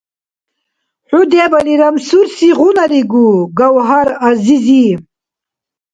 ХӀу 1.09 1.21
дебали 1.31 1.73
рамсурсигъунаригу, 1.81 3.25
Гавгьар-зизи? 3.57 4.85